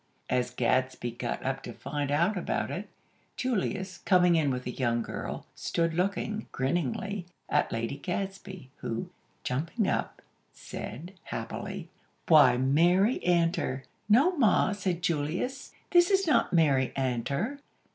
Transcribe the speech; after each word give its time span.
As 0.31 0.49
Gadsby 0.49 1.11
got 1.11 1.45
up 1.45 1.61
to 1.61 1.73
find 1.73 2.09
out 2.09 2.35
about 2.35 2.71
it, 2.71 2.89
Julius, 3.37 3.99
coming 3.99 4.35
in 4.35 4.49
with 4.49 4.65
a 4.65 4.71
young 4.71 5.03
girl, 5.03 5.45
stood 5.53 5.93
looking, 5.93 6.47
grinningly, 6.51 7.27
at 7.49 7.71
Lady 7.71 7.97
Gadsby; 7.97 8.71
who, 8.77 9.11
jumping 9.43 9.87
up, 9.87 10.23
said, 10.53 11.13
happily: 11.25 11.87
"Why! 12.27 12.57
Mary 12.57 13.19
Antor!!" 13.19 13.83
"No, 14.09 14.35
Ma," 14.37 14.71
said 14.71 15.03
Julius. 15.03 15.71
"This 15.91 16.09
is 16.09 16.25
not 16.25 16.51
Mary 16.51 16.93
Antor." 16.95 17.59